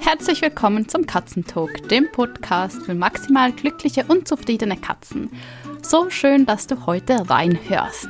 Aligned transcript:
Herzlich 0.00 0.40
willkommen 0.42 0.88
zum 0.88 1.06
Katzentalk, 1.06 1.88
dem 1.88 2.10
Podcast 2.10 2.82
für 2.82 2.94
maximal 2.94 3.52
glückliche 3.52 4.04
und 4.04 4.26
zufriedene 4.26 4.76
Katzen. 4.76 5.30
So 5.82 6.08
schön, 6.08 6.46
dass 6.46 6.66
du 6.66 6.86
heute 6.86 7.28
reinhörst. 7.28 8.08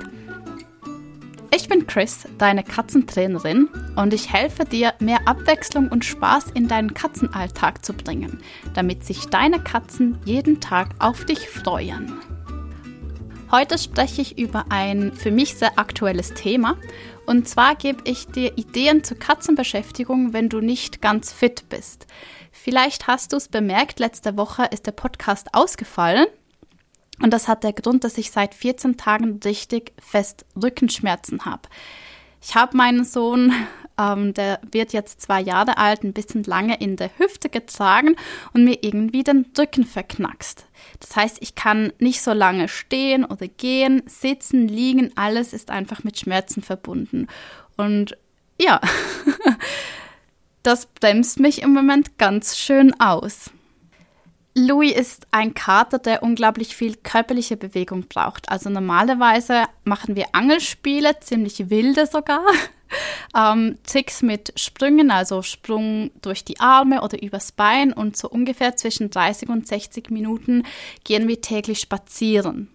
Ich 1.54 1.68
bin 1.68 1.86
Chris, 1.86 2.28
deine 2.38 2.62
Katzentrainerin, 2.62 3.68
und 3.96 4.14
ich 4.14 4.32
helfe 4.32 4.64
dir, 4.64 4.94
mehr 5.00 5.26
Abwechslung 5.26 5.88
und 5.88 6.04
Spaß 6.04 6.50
in 6.54 6.68
deinen 6.68 6.94
Katzenalltag 6.94 7.84
zu 7.84 7.94
bringen, 7.94 8.40
damit 8.74 9.04
sich 9.04 9.26
deine 9.26 9.58
Katzen 9.58 10.18
jeden 10.24 10.60
Tag 10.60 10.90
auf 10.98 11.24
dich 11.24 11.48
freuen. 11.48 12.12
Heute 13.50 13.78
spreche 13.78 14.20
ich 14.20 14.36
über 14.36 14.66
ein 14.68 15.14
für 15.14 15.30
mich 15.30 15.54
sehr 15.54 15.78
aktuelles 15.78 16.34
Thema. 16.34 16.76
Und 17.24 17.48
zwar 17.48 17.76
gebe 17.76 18.02
ich 18.04 18.26
dir 18.26 18.58
Ideen 18.58 19.02
zur 19.04 19.18
Katzenbeschäftigung, 19.18 20.34
wenn 20.34 20.50
du 20.50 20.60
nicht 20.60 21.00
ganz 21.00 21.32
fit 21.32 21.66
bist. 21.70 22.06
Vielleicht 22.52 23.06
hast 23.06 23.32
du 23.32 23.38
es 23.38 23.48
bemerkt, 23.48 24.00
letzte 24.00 24.36
Woche 24.36 24.66
ist 24.66 24.86
der 24.86 24.92
Podcast 24.92 25.54
ausgefallen. 25.54 26.26
Und 27.22 27.32
das 27.32 27.48
hat 27.48 27.64
der 27.64 27.72
Grund, 27.72 28.04
dass 28.04 28.18
ich 28.18 28.30
seit 28.30 28.54
14 28.54 28.98
Tagen 28.98 29.40
richtig 29.42 29.92
fest 29.98 30.44
Rückenschmerzen 30.62 31.46
habe. 31.46 31.62
Ich 32.42 32.54
habe 32.54 32.76
meinen 32.76 33.06
Sohn, 33.06 33.54
ähm, 33.98 34.32
der 34.34 34.60
wird 34.70 34.92
jetzt 34.92 35.20
zwei 35.20 35.40
Jahre 35.40 35.76
alt, 35.78 36.04
ein 36.04 36.12
bisschen 36.12 36.44
lange 36.44 36.78
in 36.78 36.96
der 36.96 37.10
Hüfte 37.18 37.48
getragen 37.48 38.16
und 38.52 38.64
mir 38.64 38.78
irgendwie 38.82 39.24
den 39.24 39.46
Rücken 39.58 39.84
verknackst. 39.84 40.66
Das 41.00 41.16
heißt, 41.16 41.38
ich 41.40 41.54
kann 41.54 41.92
nicht 41.98 42.22
so 42.22 42.32
lange 42.32 42.68
stehen 42.68 43.24
oder 43.24 43.48
gehen, 43.48 44.02
sitzen, 44.06 44.68
liegen, 44.68 45.12
alles 45.16 45.52
ist 45.52 45.70
einfach 45.70 46.04
mit 46.04 46.18
Schmerzen 46.18 46.62
verbunden. 46.62 47.26
Und 47.76 48.16
ja, 48.60 48.80
das 50.62 50.86
bremst 50.86 51.40
mich 51.40 51.62
im 51.62 51.72
Moment 51.72 52.18
ganz 52.18 52.56
schön 52.56 52.98
aus. 53.00 53.50
Louis 54.54 54.92
ist 54.92 55.26
ein 55.30 55.54
Kater, 55.54 55.98
der 55.98 56.22
unglaublich 56.22 56.74
viel 56.74 56.96
körperliche 56.96 57.56
Bewegung 57.56 58.08
braucht. 58.08 58.48
Also 58.48 58.70
normalerweise 58.70 59.64
machen 59.84 60.16
wir 60.16 60.26
Angelspiele, 60.32 61.20
ziemlich 61.20 61.70
wilde 61.70 62.06
sogar. 62.06 62.44
ähm, 63.36 63.78
Tricks 63.86 64.22
mit 64.22 64.52
Sprüngen, 64.56 65.10
also 65.10 65.42
Sprung 65.42 66.10
durch 66.22 66.44
die 66.44 66.60
Arme 66.60 67.02
oder 67.02 67.22
übers 67.22 67.52
Bein 67.52 67.92
und 67.92 68.16
so 68.16 68.28
ungefähr 68.28 68.76
zwischen 68.76 69.10
30 69.10 69.48
und 69.48 69.66
60 69.66 70.10
Minuten 70.10 70.64
gehen 71.04 71.28
wir 71.28 71.40
täglich 71.40 71.80
spazieren. 71.80 72.70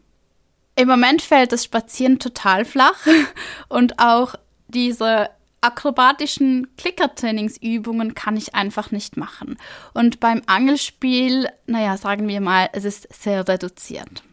Im 0.75 0.87
Moment 0.87 1.21
fällt 1.21 1.51
das 1.51 1.63
Spazieren 1.63 2.19
total 2.19 2.65
flach 2.65 3.05
und 3.69 3.99
auch 3.99 4.35
diese 4.67 5.29
akrobatischen 5.61 6.67
Klickertrainingsübungen 6.77 8.15
kann 8.15 8.35
ich 8.35 8.53
einfach 8.53 8.91
nicht 8.91 9.15
machen. 9.15 9.57
Und 9.93 10.19
beim 10.19 10.41
Angelspiel, 10.45 11.47
naja, 11.65 11.95
sagen 11.97 12.27
wir 12.27 12.41
mal, 12.41 12.69
es 12.73 12.83
ist 12.83 13.07
sehr 13.13 13.47
reduziert. 13.47 14.23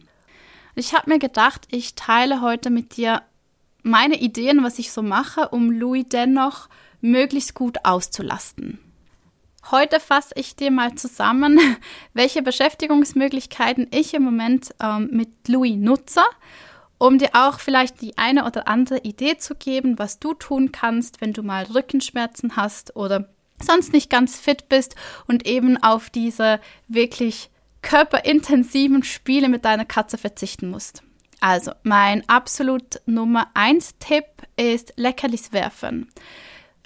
Ich 0.75 0.93
habe 0.93 1.09
mir 1.09 1.19
gedacht, 1.19 1.67
ich 1.71 1.95
teile 1.95 2.41
heute 2.41 2.69
mit 2.69 2.97
dir 2.97 3.21
meine 3.83 4.19
Ideen, 4.19 4.63
was 4.63 4.79
ich 4.79 4.91
so 4.91 5.01
mache, 5.01 5.49
um 5.49 5.71
Louis 5.71 6.05
dennoch 6.07 6.69
möglichst 7.01 7.53
gut 7.53 7.79
auszulasten. 7.83 8.79
Heute 9.69 9.99
fasse 9.99 10.33
ich 10.35 10.55
dir 10.55 10.71
mal 10.71 10.95
zusammen, 10.95 11.59
welche 12.13 12.41
Beschäftigungsmöglichkeiten 12.41 13.87
ich 13.91 14.13
im 14.13 14.23
Moment 14.23 14.73
ähm, 14.81 15.09
mit 15.11 15.29
Louis 15.47 15.75
nutze, 15.77 16.21
um 16.97 17.17
dir 17.17 17.29
auch 17.33 17.59
vielleicht 17.59 18.01
die 18.01 18.17
eine 18.17 18.45
oder 18.45 18.67
andere 18.67 18.99
Idee 18.99 19.37
zu 19.37 19.55
geben, 19.55 19.99
was 19.99 20.19
du 20.19 20.33
tun 20.33 20.71
kannst, 20.71 21.21
wenn 21.21 21.33
du 21.33 21.43
mal 21.43 21.65
Rückenschmerzen 21.65 22.55
hast 22.55 22.95
oder 22.95 23.29
sonst 23.61 23.93
nicht 23.93 24.09
ganz 24.09 24.39
fit 24.39 24.69
bist 24.69 24.95
und 25.27 25.45
eben 25.45 25.81
auf 25.81 26.09
diese 26.09 26.59
wirklich 26.87 27.49
körperintensiven 27.81 29.03
Spiele 29.03 29.49
mit 29.49 29.65
deiner 29.65 29.85
Katze 29.85 30.17
verzichten 30.17 30.69
musst. 30.69 31.03
Also, 31.41 31.71
mein 31.81 32.23
absolut 32.29 33.01
Nummer 33.07 33.47
1 33.55 33.95
Tipp 33.97 34.25
ist 34.57 34.93
Leckerlis 34.95 35.51
werfen. 35.51 36.07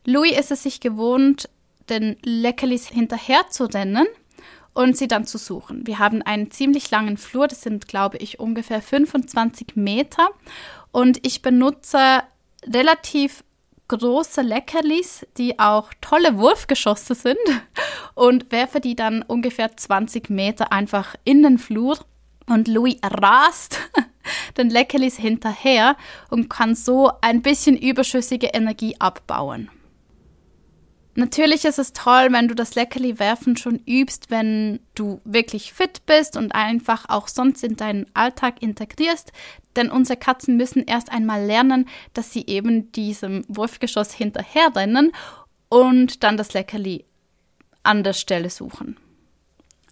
Louis 0.06 0.32
ist 0.32 0.50
es 0.50 0.64
sich 0.64 0.80
gewohnt, 0.80 1.50
den 1.90 2.16
Leckerlis 2.24 2.88
hinterher 2.88 3.50
zu 3.50 3.66
rennen 3.66 4.08
und 4.74 4.96
sie 4.96 5.10
dann 5.10 5.26
zu 5.26 5.38
suchen. 5.38 5.86
Wir 5.86 6.00
haben 6.00 6.22
einen 6.22 6.52
ziemlich 6.52 6.90
langen 6.90 7.18
Flur, 7.18 7.48
das 7.48 7.62
sind, 7.62 7.90
glaube 7.90 8.18
ich, 8.18 8.40
ungefähr 8.40 8.82
25 8.82 9.76
Meter. 9.76 10.30
Und 10.94 11.26
ich 11.28 11.42
benutze 11.42 12.24
relativ 12.66 13.44
große 13.90 14.42
Leckerlis, 14.42 15.28
die 15.38 15.60
auch 15.60 15.92
tolle 16.00 16.38
Wurfgeschosse 16.38 17.14
sind 17.14 17.38
und 18.16 18.54
werfe 18.54 18.80
die 18.80 18.96
dann 18.96 19.22
ungefähr 19.22 19.76
20 19.76 20.30
Meter 20.30 20.72
einfach 20.72 21.16
in 21.26 21.44
den 21.44 21.58
Flur. 21.58 22.00
Und 22.48 22.70
Louis 22.70 22.98
rast 23.04 23.80
den 24.58 24.70
Leckerlis 24.70 25.18
hinterher 25.18 25.96
und 26.30 26.50
kann 26.50 26.76
so 26.76 27.12
ein 27.22 27.42
bisschen 27.42 27.78
überschüssige 27.78 28.48
Energie 28.48 28.96
abbauen. 29.00 29.70
Natürlich 31.18 31.64
ist 31.64 31.80
es 31.80 31.94
toll, 31.94 32.28
wenn 32.32 32.50
du 32.50 32.56
das 32.56 32.76
Leckerli 32.76 33.20
werfen 33.20 33.56
schon 33.56 33.80
übst, 33.86 34.30
wenn 34.30 34.82
du 34.96 35.22
wirklich 35.24 35.72
fit 35.72 36.06
bist 36.06 36.36
und 36.36 36.54
einfach 36.54 37.06
auch 37.08 37.30
sonst 37.30 37.64
in 37.64 37.78
deinen 37.78 38.06
Alltag 38.14 38.62
integrierst, 38.62 39.32
denn 39.78 39.90
unsere 39.90 40.20
Katzen 40.20 40.58
müssen 40.58 40.84
erst 40.84 41.10
einmal 41.12 41.46
lernen, 41.46 41.88
dass 42.14 42.34
sie 42.34 42.46
eben 42.48 42.92
diesem 42.92 43.46
Wurfgeschoss 43.48 44.14
hinterherrennen 44.14 45.14
und 45.70 46.24
dann 46.24 46.36
das 46.36 46.54
Leckerli 46.54 47.06
an 47.84 48.04
der 48.04 48.14
Stelle 48.14 48.50
suchen. 48.50 48.98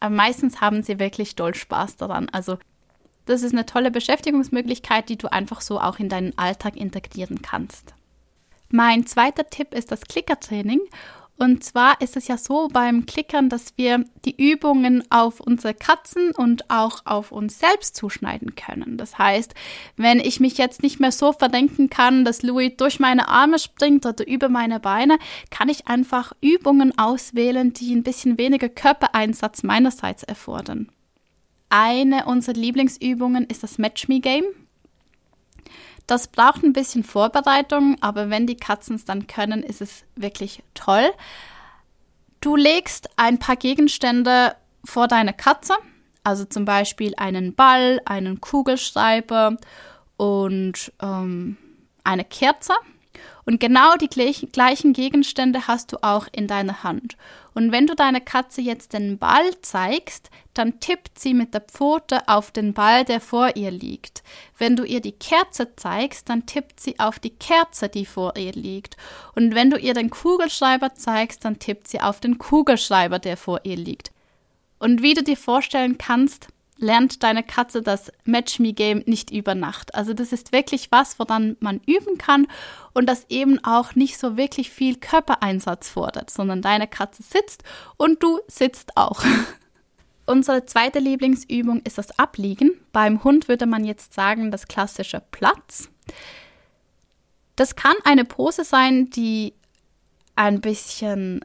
Aber 0.02 0.14
meistens 0.14 0.60
haben 0.60 0.84
sie 0.84 1.00
wirklich 1.00 1.38
doll 1.38 1.56
Spaß 1.56 1.96
daran. 1.96 2.28
Also 2.30 2.58
das 3.26 3.44
ist 3.44 3.54
eine 3.54 3.66
tolle 3.66 3.92
Beschäftigungsmöglichkeit, 3.92 5.10
die 5.10 5.18
du 5.18 5.32
einfach 5.32 5.62
so 5.62 5.80
auch 5.80 6.00
in 6.00 6.10
deinen 6.10 6.38
Alltag 6.38 6.76
integrieren 6.76 7.42
kannst. 7.42 7.94
Mein 8.70 9.06
zweiter 9.06 9.50
Tipp 9.50 9.74
ist 9.74 9.92
das 9.92 10.02
Klickertraining. 10.02 10.82
Und 11.38 11.64
zwar 11.64 12.00
ist 12.00 12.16
es 12.16 12.28
ja 12.28 12.38
so 12.38 12.68
beim 12.68 13.06
Klickern, 13.06 13.50
dass 13.50 13.74
wir 13.76 14.06
die 14.24 14.52
Übungen 14.52 15.04
auf 15.10 15.40
unsere 15.40 15.74
Katzen 15.74 16.32
und 16.32 16.70
auch 16.70 17.06
auf 17.06 17.32
uns 17.32 17.60
selbst 17.60 17.96
zuschneiden 17.96 18.56
können. 18.56 18.98
Das 18.98 19.18
heißt, 19.18 19.54
wenn 19.98 20.20
ich 20.20 20.40
mich 20.40 20.58
jetzt 20.58 20.84
nicht 20.84 21.00
mehr 21.00 21.12
so 21.12 21.34
verdenken 21.34 21.90
kann, 21.90 22.24
dass 22.24 22.44
Louis 22.44 22.74
durch 22.78 23.00
meine 23.00 23.28
Arme 23.30 23.58
springt 23.58 24.06
oder 24.06 24.28
über 24.28 24.48
meine 24.48 24.80
Beine, 24.80 25.18
kann 25.50 25.70
ich 25.70 25.88
einfach 25.88 26.34
Übungen 26.40 26.98
auswählen, 26.98 27.74
die 27.74 27.96
ein 27.96 28.04
bisschen 28.04 28.38
weniger 28.38 28.70
Körpereinsatz 28.70 29.64
meinerseits 29.64 30.24
erfordern. 30.24 30.90
Eine 31.76 32.26
unserer 32.28 32.54
Lieblingsübungen 32.54 33.48
ist 33.48 33.64
das 33.64 33.80
Match 33.80 34.08
Me 34.08 34.20
Game. 34.20 34.46
Das 36.06 36.28
braucht 36.28 36.62
ein 36.62 36.72
bisschen 36.72 37.04
Vorbereitung, 37.04 37.98
aber 38.00 38.30
wenn 38.30 38.46
die 38.46 38.58
Katzen 38.58 38.96
es 38.96 39.06
dann 39.06 39.26
können, 39.26 39.64
ist 39.64 39.82
es 39.82 40.04
wirklich 40.16 40.62
toll. 40.76 41.10
Du 42.42 42.56
legst 42.56 43.10
ein 43.16 43.40
paar 43.40 43.56
Gegenstände 43.56 44.56
vor 44.86 45.08
deine 45.08 45.34
Katze, 45.34 45.74
also 46.24 46.46
zum 46.46 46.64
Beispiel 46.64 47.16
einen 47.18 47.56
Ball, 47.56 48.00
einen 48.06 48.40
Kugelschreiber 48.40 49.58
und 50.16 50.94
ähm, 51.02 51.58
eine 52.04 52.24
Kerze. 52.24 52.74
Und 53.46 53.60
genau 53.60 53.96
die 53.96 54.08
gleichen 54.08 54.94
Gegenstände 54.94 55.68
hast 55.68 55.92
du 55.92 55.98
auch 56.02 56.28
in 56.32 56.48
deiner 56.48 56.84
Hand. 56.84 57.18
Und 57.54 57.72
wenn 57.72 57.88
du 57.88 57.96
deiner 57.96 58.22
Katze 58.22 58.62
jetzt 58.62 58.94
den 58.94 59.18
Ball 59.18 59.52
zeigst, 59.62 60.30
dann 60.54 60.80
tippt 60.80 61.20
sie 61.20 61.34
mit 61.34 61.54
der 61.54 61.62
Pfote 61.62 62.28
auf 62.28 62.52
den 62.52 62.74
Ball, 62.74 63.04
der 63.04 63.20
vor 63.20 63.56
ihr 63.56 63.72
liegt. 63.72 64.24
Wenn 64.58 64.76
du 64.76 64.84
ihr 64.84 65.02
die 65.02 65.12
Kerze 65.12 65.76
zeigst, 65.76 66.30
dann 66.30 66.46
tippt 66.46 66.80
sie 66.80 67.00
auf 67.00 67.20
die 67.20 67.32
Kerze, 67.32 67.90
die 67.90 68.06
vor 68.06 68.38
ihr 68.38 68.54
liegt. 68.54 68.98
Und 69.36 69.56
wenn 69.56 69.70
du 69.70 69.78
ihr 69.78 69.94
den 69.94 70.10
Kugelschreiber 70.10 70.96
zeigst, 70.96 71.46
dann 71.46 71.60
tippt 71.60 71.88
sie 71.88 72.00
auf 72.00 72.20
den 72.20 72.38
Kugelschreiber, 72.38 73.20
der 73.20 73.38
vor 73.38 73.62
ihr 73.64 73.78
liegt. 73.78 74.12
Und 74.80 75.02
wie 75.02 75.14
du 75.14 75.24
dir 75.24 75.38
vorstellen 75.38 75.98
kannst, 75.98 76.48
lernt 76.84 77.24
deine 77.24 77.42
Katze 77.42 77.82
das 77.82 78.12
Match 78.26 78.60
Me 78.60 78.74
Game 78.74 79.02
nicht 79.08 79.32
über 79.32 79.56
Nacht. 79.56 79.96
Also 79.96 80.14
das 80.14 80.32
ist 80.32 80.52
wirklich 80.52 80.92
was, 80.92 81.18
woran 81.18 81.58
man 81.60 81.82
üben 81.88 82.20
kann 82.20 82.46
und 82.94 83.08
das 83.08 83.26
eben 83.30 83.64
auch 83.64 83.96
nicht 83.96 84.20
so 84.20 84.38
wirklich 84.38 84.70
viel 84.70 84.98
Körpereinsatz 84.98 85.90
fordert, 85.90 86.30
sondern 86.30 86.62
deine 86.62 86.88
Katze 86.88 87.24
sitzt 87.24 87.64
und 87.98 88.22
du 88.22 88.40
sitzt 88.48 88.96
auch. 88.98 89.24
Unsere 90.26 90.66
zweite 90.66 91.00
Lieblingsübung 91.00 91.82
ist 91.82 91.98
das 91.98 92.18
Abliegen. 92.20 92.72
Beim 92.92 93.24
Hund 93.24 93.48
würde 93.48 93.66
man 93.66 93.84
jetzt 93.84 94.14
sagen, 94.14 94.52
das 94.52 94.68
klassische 94.68 95.22
Platz. 95.32 95.90
Das 97.56 97.76
kann 97.76 97.96
eine 98.04 98.24
Pose 98.24 98.64
sein, 98.64 99.10
die 99.10 99.54
ein 100.36 100.62
bisschen 100.62 101.44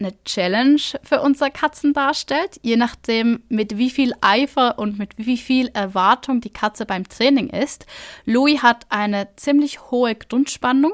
eine 0.00 0.12
Challenge 0.24 0.80
für 1.02 1.20
unsere 1.20 1.50
Katzen 1.50 1.92
darstellt, 1.92 2.58
je 2.62 2.76
nachdem, 2.76 3.42
mit 3.48 3.76
wie 3.76 3.90
viel 3.90 4.14
Eifer 4.20 4.78
und 4.78 4.98
mit 4.98 5.10
wie 5.16 5.36
viel 5.36 5.68
Erwartung 5.68 6.40
die 6.40 6.52
Katze 6.52 6.86
beim 6.86 7.08
Training 7.08 7.50
ist. 7.50 7.86
Louis 8.24 8.62
hat 8.62 8.86
eine 8.88 9.28
ziemlich 9.36 9.90
hohe 9.90 10.14
Grundspannung 10.14 10.92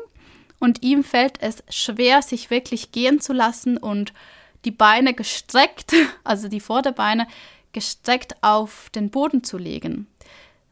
und 0.59 0.83
ihm 0.83 1.05
fällt 1.05 1.41
es 1.41 1.63
schwer, 1.69 2.23
sich 2.23 2.51
wirklich 2.51 2.93
gehen 2.93 3.21
zu 3.21 3.33
lassen 3.33 3.77
und 3.79 4.13
die 4.65 4.71
Beine 4.71 5.15
gestreckt, 5.15 5.93
also 6.25 6.49
die 6.49 6.61
Vorderbeine 6.61 7.27
gestreckt 7.73 8.43
auf 8.43 8.91
den 8.95 9.11
Boden 9.11 9.45
zu 9.45 9.59
legen. 9.59 10.09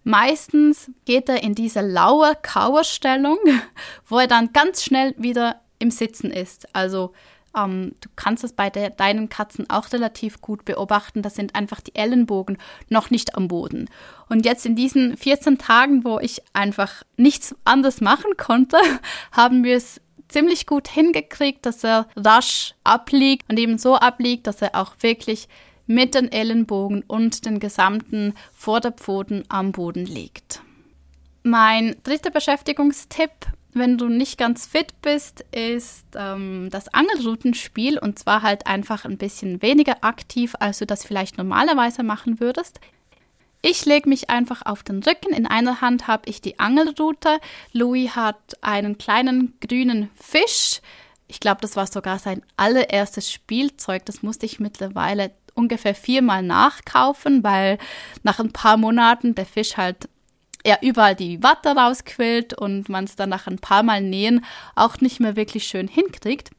Meistens 0.02 0.90
geht 1.06 1.30
er 1.30 1.42
in 1.42 1.54
diese 1.54 1.80
laue 1.80 2.34
Kauerstellung, 2.42 3.38
wo 4.06 4.18
er 4.18 4.26
dann 4.26 4.52
ganz 4.52 4.82
schnell 4.82 5.14
wieder 5.16 5.62
im 5.78 5.90
Sitzen 5.90 6.30
ist. 6.30 6.74
Also 6.74 7.12
ähm, 7.56 7.92
du 8.00 8.08
kannst 8.16 8.44
es 8.44 8.52
bei 8.52 8.70
de 8.70 8.90
deinen 8.96 9.28
Katzen 9.28 9.68
auch 9.70 9.92
relativ 9.92 10.40
gut 10.40 10.64
beobachten. 10.64 11.22
Da 11.22 11.30
sind 11.30 11.54
einfach 11.54 11.80
die 11.80 11.94
Ellenbogen 11.94 12.58
noch 12.88 13.10
nicht 13.10 13.36
am 13.36 13.48
Boden. 13.48 13.88
Und 14.28 14.44
jetzt 14.44 14.66
in 14.66 14.76
diesen 14.76 15.16
14 15.16 15.58
Tagen, 15.58 16.04
wo 16.04 16.18
ich 16.18 16.42
einfach 16.52 17.02
nichts 17.16 17.54
anderes 17.64 18.00
machen 18.00 18.36
konnte, 18.36 18.78
haben 19.32 19.64
wir 19.64 19.76
es 19.76 20.00
ziemlich 20.28 20.66
gut 20.66 20.88
hingekriegt, 20.88 21.64
dass 21.66 21.84
er 21.84 22.08
rasch 22.16 22.74
abliegt 22.82 23.48
und 23.50 23.58
eben 23.58 23.78
so 23.78 23.96
abliegt, 23.96 24.46
dass 24.46 24.62
er 24.62 24.74
auch 24.74 24.94
wirklich 25.00 25.48
mit 25.86 26.14
den 26.14 26.32
Ellenbogen 26.32 27.02
und 27.06 27.44
den 27.44 27.60
gesamten 27.60 28.34
Vorderpfoten 28.52 29.44
am 29.48 29.72
Boden 29.72 30.06
liegt. 30.06 30.62
Mein 31.42 31.94
dritter 32.04 32.30
Beschäftigungstipp, 32.30 33.30
wenn 33.74 33.98
du 33.98 34.08
nicht 34.08 34.38
ganz 34.38 34.66
fit 34.66 35.00
bist, 35.02 35.44
ist 35.52 36.06
ähm, 36.16 36.68
das 36.70 36.92
Angelroutenspiel 36.92 37.98
und 37.98 38.18
zwar 38.18 38.42
halt 38.42 38.66
einfach 38.66 39.04
ein 39.04 39.18
bisschen 39.18 39.62
weniger 39.62 40.02
aktiv, 40.02 40.54
als 40.60 40.78
du 40.78 40.86
das 40.86 41.04
vielleicht 41.04 41.38
normalerweise 41.38 42.02
machen 42.02 42.40
würdest. 42.40 42.80
Ich 43.66 43.86
lege 43.86 44.08
mich 44.08 44.28
einfach 44.28 44.60
auf 44.66 44.82
den 44.82 45.02
Rücken. 45.02 45.32
In 45.32 45.46
einer 45.46 45.80
Hand 45.80 46.06
habe 46.06 46.28
ich 46.28 46.42
die 46.42 46.58
Angelrute. 46.58 47.38
Louis 47.72 48.14
hat 48.14 48.36
einen 48.60 48.98
kleinen 48.98 49.54
grünen 49.60 50.10
Fisch. 50.14 50.82
Ich 51.28 51.40
glaube, 51.40 51.62
das 51.62 51.74
war 51.74 51.86
sogar 51.86 52.18
sein 52.18 52.42
allererstes 52.58 53.32
Spielzeug. 53.32 54.04
Das 54.04 54.22
musste 54.22 54.44
ich 54.44 54.60
mittlerweile 54.60 55.30
ungefähr 55.54 55.94
viermal 55.94 56.42
nachkaufen, 56.42 57.42
weil 57.42 57.78
nach 58.22 58.38
ein 58.38 58.52
paar 58.52 58.76
Monaten 58.76 59.34
der 59.34 59.46
Fisch 59.46 59.78
halt 59.78 60.10
ja 60.66 60.78
überall 60.80 61.14
die 61.14 61.42
Watte 61.42 61.70
rausquillt 61.70 62.54
und 62.54 62.88
man 62.88 63.04
es 63.04 63.16
dann 63.16 63.28
nach 63.28 63.46
ein 63.46 63.58
paar 63.58 63.82
Mal 63.82 64.00
nähen 64.00 64.44
auch 64.74 65.00
nicht 65.00 65.20
mehr 65.20 65.36
wirklich 65.36 65.64
schön 65.64 65.88
hinkriegt. 65.88 66.50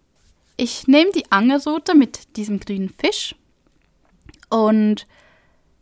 Ich 0.57 0.87
nehme 0.87 1.11
die 1.11 1.31
Angelrute 1.31 1.95
mit 1.95 2.37
diesem 2.37 2.59
grünen 2.59 2.89
Fisch 2.89 3.35
und 4.49 5.05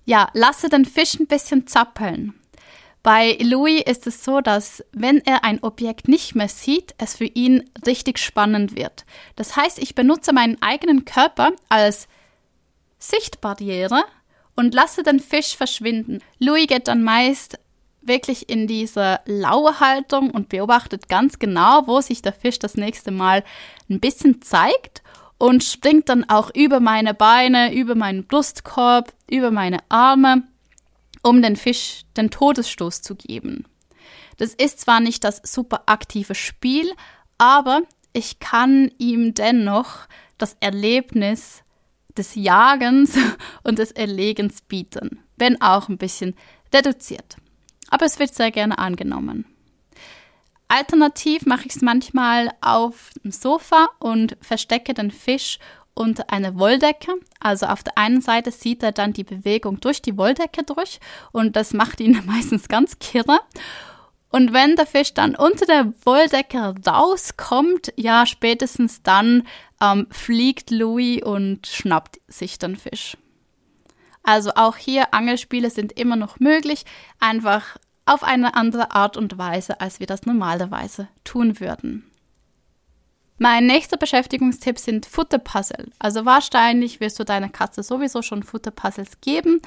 ja, 0.06 0.30
lasse 0.34 0.70
den 0.70 0.86
Fisch 0.86 1.20
ein 1.20 1.28
bisschen 1.28 1.68
zappeln. 1.68 2.34
Bei 3.04 3.38
Louis 3.42 3.84
ist 3.86 4.08
es 4.08 4.24
so, 4.24 4.40
dass 4.40 4.84
wenn 4.94 5.20
er 5.26 5.44
ein 5.44 5.62
Objekt 5.62 6.08
nicht 6.08 6.36
mehr 6.36 6.48
sieht, 6.48 6.96
es 6.98 7.16
für 7.16 7.26
ihn 7.26 7.70
richtig 7.86 8.18
spannend 8.18 8.78
wird. 8.78 9.06
Das 9.36 9.58
heißt, 9.58 9.78
ich 9.80 9.94
benutze 9.94 10.32
meinen 10.32 10.62
eigenen 10.62 11.04
Körper 11.04 11.52
als 11.68 12.08
Sichtbarriere 13.00 14.04
und 14.56 14.74
lasse 14.74 15.04
den 15.04 15.20
Fisch 15.20 15.58
verschwinden. 15.58 16.20
Louis 16.40 16.68
geht 16.68 16.88
dann 16.88 17.04
meist 17.04 17.60
wirklich 18.08 18.50
in 18.50 18.68
diese 18.68 19.20
laue 19.26 19.80
Haltung 19.80 20.32
und 20.32 20.50
beobachtet 20.50 21.10
ganz 21.10 21.40
genau, 21.40 21.88
wo 21.88 22.02
sich 22.02 22.22
der 22.22 22.34
Fisch 22.34 22.60
das 22.60 22.76
nächste 22.76 23.12
Mal 23.12 23.44
ein 23.90 24.00
bisschen 24.00 24.42
zeigt 24.42 25.02
und 25.38 25.64
springt 25.64 26.10
dann 26.10 26.30
auch 26.30 26.52
über 26.56 26.80
meine 26.80 27.14
Beine, 27.14 27.74
über 27.74 27.96
meinen 27.96 28.26
Brustkorb, 28.26 29.14
über 29.30 29.52
meine 29.52 29.80
Arme, 29.90 30.44
um 31.22 31.42
den 31.42 31.56
Fisch 31.56 32.04
den 32.16 32.30
Todesstoß 32.30 33.02
zu 33.02 33.16
geben. 33.16 33.66
Das 34.38 34.54
ist 34.54 34.80
zwar 34.80 35.00
nicht 35.00 35.24
das 35.24 35.42
super 35.44 35.84
aktive 35.86 36.36
Spiel, 36.36 36.92
aber 37.38 37.82
ich 38.14 38.40
kann 38.40 38.92
ihm 38.98 39.34
dennoch 39.34 40.08
das 40.38 40.56
Erlebnis 40.60 41.64
des 42.18 42.36
Jagens 42.36 43.18
und 43.64 43.80
des 43.80 43.92
Erlegens 43.92 44.62
bieten, 44.62 45.20
wenn 45.38 45.62
auch 45.62 45.90
ein 45.90 45.98
bisschen 45.98 46.36
reduziert. 46.74 47.38
Aber 47.94 48.08
es 48.08 48.18
wird 48.18 48.34
sehr 48.34 48.50
gerne 48.50 48.80
angenommen. 48.80 49.46
Alternativ 50.68 51.46
mache 51.46 51.68
ich 51.68 51.76
es 51.76 51.84
manchmal 51.84 52.50
auf 52.60 53.12
dem 53.24 53.30
Sofa 53.30 53.88
und 54.00 54.36
verstecke 54.42 54.96
den 54.96 55.12
Fisch 55.12 55.60
unter 55.94 56.32
einer 56.32 56.58
Wolldecke. 56.58 57.14
Also 57.40 57.68
auf 57.68 57.84
der 57.84 57.96
einen 58.00 58.22
Seite 58.22 58.50
sieht 58.50 58.82
er 58.82 58.94
dann 58.94 59.14
die 59.14 59.24
Bewegung 59.24 59.80
durch 59.80 60.02
die 60.02 60.18
Wolldecke 60.18 60.64
durch 60.64 61.00
und 61.32 61.56
das 61.56 61.74
macht 61.74 62.00
ihn 62.00 62.20
meistens 62.26 62.68
ganz 62.68 62.98
kirre. 62.98 63.40
Und 64.32 64.54
wenn 64.54 64.76
der 64.76 64.88
Fisch 64.88 65.14
dann 65.14 65.36
unter 65.36 65.68
der 65.68 65.94
Wolldecke 66.04 66.74
rauskommt, 66.88 67.94
ja, 67.96 68.26
spätestens 68.26 69.04
dann 69.04 69.44
ähm, 69.80 70.08
fliegt 70.10 70.72
Louis 70.72 71.22
und 71.22 71.68
schnappt 71.68 72.20
sich 72.28 72.58
den 72.58 72.76
Fisch. 72.76 73.18
Also 74.24 74.52
auch 74.56 74.78
hier 74.78 75.14
Angelspiele 75.14 75.70
sind 75.70 75.92
immer 75.92 76.16
noch 76.16 76.40
möglich, 76.40 76.86
einfach 77.20 77.78
auf 78.06 78.24
eine 78.24 78.56
andere 78.56 78.92
Art 78.92 79.18
und 79.18 79.38
Weise, 79.38 79.80
als 79.80 80.00
wir 80.00 80.08
das 80.08 80.26
normalerweise 80.26 81.08
tun 81.24 81.60
würden. 81.60 82.10
Mein 83.38 83.66
nächster 83.66 83.98
Beschäftigungstipp 83.98 84.78
sind 84.78 85.06
Futterpuzzle. 85.06 85.88
Also 86.00 86.26
wahrscheinlich 86.26 87.00
wirst 87.00 87.20
du 87.20 87.26
deiner 87.26 87.50
Katze 87.50 87.84
sowieso 87.84 88.22
schon 88.22 88.44
Futterpuzzles 88.44 89.22
geben. 89.22 89.62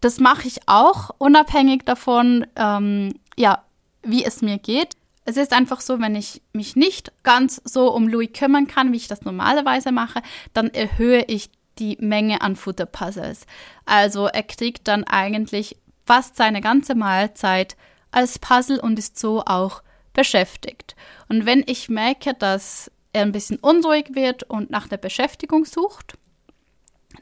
Das 0.00 0.20
mache 0.20 0.46
ich 0.46 0.60
auch, 0.66 1.10
unabhängig 1.18 1.84
davon, 1.84 2.46
ähm, 2.54 3.14
ja, 3.36 3.64
wie 4.02 4.24
es 4.24 4.42
mir 4.42 4.58
geht. 4.58 4.94
Es 5.24 5.36
ist 5.36 5.52
einfach 5.52 5.80
so, 5.80 5.98
wenn 6.00 6.14
ich 6.14 6.42
mich 6.52 6.76
nicht 6.76 7.10
ganz 7.24 7.60
so 7.64 7.92
um 7.92 8.06
Louis 8.06 8.32
kümmern 8.32 8.68
kann, 8.68 8.92
wie 8.92 8.98
ich 8.98 9.08
das 9.08 9.22
normalerweise 9.22 9.90
mache, 9.90 10.22
dann 10.52 10.68
erhöhe 10.68 11.24
ich 11.26 11.50
die 11.78 11.96
Menge 12.00 12.42
an 12.42 12.56
Futterpuzzles. 12.56 13.46
Also 13.84 14.26
er 14.26 14.42
kriegt 14.44 14.86
dann 14.86 15.04
eigentlich 15.04 15.76
fast 16.06 16.36
seine 16.36 16.60
ganze 16.60 16.94
Mahlzeit 16.94 17.76
als 18.10 18.38
Puzzle 18.38 18.80
und 18.80 18.98
ist 18.98 19.18
so 19.18 19.42
auch 19.44 19.82
beschäftigt. 20.14 20.96
Und 21.28 21.44
wenn 21.44 21.62
ich 21.66 21.88
merke, 21.88 22.32
dass 22.32 22.90
er 23.12 23.22
ein 23.22 23.32
bisschen 23.32 23.58
unruhig 23.58 24.14
wird 24.14 24.44
und 24.44 24.70
nach 24.70 24.88
der 24.88 24.96
Beschäftigung 24.96 25.64
sucht, 25.64 26.16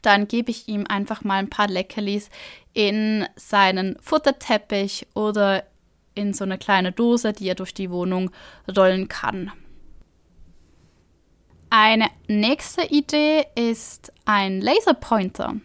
dann 0.03 0.29
gebe 0.29 0.51
ich 0.51 0.69
ihm 0.69 0.87
einfach 0.89 1.25
mal 1.25 1.39
ein 1.39 1.51
paar 1.51 1.69
Leckerlis 1.69 2.29
in 2.73 3.27
seinen 3.37 3.97
Futterteppich 4.01 5.07
oder 5.15 5.65
in 6.15 6.33
so 6.35 6.45
eine 6.45 6.59
kleine 6.59 6.93
Dose, 6.93 7.33
die 7.33 7.49
er 7.49 7.55
durch 7.55 7.75
die 7.75 7.91
Wohnung 7.91 8.31
rollen 8.77 9.09
kann. 9.09 9.53
Eine 11.71 12.09
nächste 12.29 12.83
Idee 12.83 13.47
ist 13.57 14.13
ein 14.25 14.61
Laserpointer. 14.61 15.57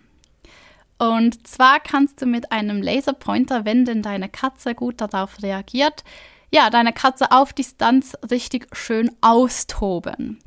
Und 1.00 1.48
zwar 1.48 1.79
kannst 1.79 2.22
du 2.22 2.25
mit 2.25 2.51
einem 2.51 2.82
Laserpointer, 2.82 3.65
wenn 3.65 3.86
denn 3.86 4.01
deine 4.01 4.29
Katze 4.29 4.75
gut 4.75 5.01
darauf 5.01 5.41
reagiert, 5.41 6.03
ja, 6.51 6.70
deine 6.70 6.94
Katze 6.94 7.32
auf 7.32 7.53
Distanz 7.53 8.15
richtig 8.29 8.68
schön 8.74 9.10
austoben. 9.22 10.39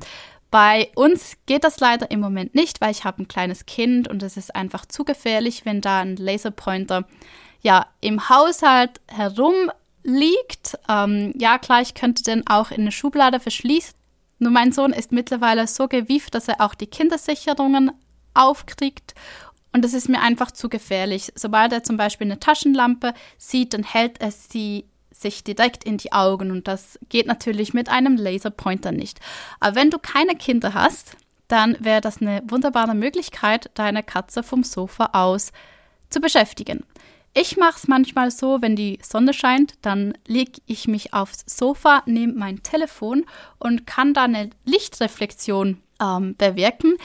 Bei 0.51 0.91
uns 0.95 1.37
geht 1.47 1.63
das 1.63 1.79
leider 1.79 2.11
im 2.11 2.19
Moment 2.19 2.53
nicht, 2.53 2.81
weil 2.81 2.91
ich 2.91 3.03
habe 3.03 3.23
ein 3.23 3.27
kleines 3.27 3.65
Kind 3.65 4.07
und 4.07 4.21
es 4.21 4.37
ist 4.37 4.55
einfach 4.55 4.85
zu 4.85 5.03
gefährlich, 5.03 5.65
wenn 5.65 5.81
da 5.81 6.01
ein 6.01 6.15
Laserpointer 6.15 7.05
ja 7.61 7.87
im 8.01 8.29
Haushalt 8.29 9.01
herum 9.07 9.71
liegt. 10.03 10.77
Ähm, 10.87 11.33
ja, 11.35 11.57
klar, 11.57 11.81
ich 11.81 11.95
könnte 11.95 12.21
den 12.21 12.45
auch 12.45 12.69
in 12.69 12.81
eine 12.81 12.91
Schublade 12.91 13.39
verschließen. 13.39 13.95
Nur 14.37 14.51
mein 14.51 14.71
Sohn 14.71 14.93
ist 14.93 15.11
mittlerweile 15.11 15.65
so 15.65 15.87
gewieft, 15.87 16.35
dass 16.35 16.47
er 16.47 16.61
auch 16.61 16.75
die 16.75 16.87
Kindersicherungen 16.87 17.91
aufkriegt. 18.35 19.15
Und 19.73 19.83
das 19.83 19.93
ist 19.93 20.07
mir 20.07 20.21
einfach 20.21 20.51
zu 20.51 20.69
gefährlich. 20.69 21.31
Sobald 21.35 21.73
er 21.73 21.83
zum 21.83 21.97
Beispiel 21.97 22.27
eine 22.27 22.39
Taschenlampe 22.39 23.13
sieht, 23.37 23.73
dann 23.73 23.83
hält 23.83 24.21
er 24.21 24.31
sie 24.31 24.85
sich 25.11 25.43
direkt 25.43 25.83
in 25.83 25.97
die 25.97 26.13
Augen. 26.13 26.51
Und 26.51 26.67
das 26.67 26.99
geht 27.09 27.25
natürlich 27.25 27.73
mit 27.73 27.89
einem 27.89 28.15
Laserpointer 28.15 28.91
nicht. 28.91 29.19
Aber 29.59 29.75
wenn 29.75 29.89
du 29.89 29.97
keine 29.97 30.35
Kinder 30.35 30.73
hast, 30.73 31.17
dann 31.47 31.75
wäre 31.79 32.01
das 32.01 32.21
eine 32.21 32.41
wunderbare 32.47 32.95
Möglichkeit, 32.95 33.71
deine 33.73 34.03
Katze 34.03 34.43
vom 34.43 34.63
Sofa 34.63 35.09
aus 35.13 35.51
zu 36.09 36.19
beschäftigen. 36.19 36.83
Ich 37.35 37.57
mache 37.57 37.77
es 37.77 37.87
manchmal 37.87 38.29
so, 38.29 38.61
wenn 38.61 38.75
die 38.75 38.99
Sonne 39.01 39.33
scheint, 39.33 39.73
dann 39.81 40.13
lege 40.27 40.61
ich 40.67 40.87
mich 40.87 41.13
aufs 41.13 41.43
Sofa, 41.47 42.03
nehme 42.05 42.33
mein 42.33 42.61
Telefon 42.61 43.25
und 43.57 43.87
kann 43.87 44.13
da 44.13 44.25
eine 44.25 44.51
Lichtreflexion 44.65 45.81
ähm, 45.99 46.35
bewirken, 46.37 46.95